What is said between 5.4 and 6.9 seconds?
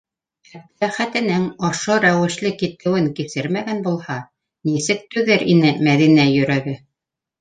ине Мәҙинә йөрәге?!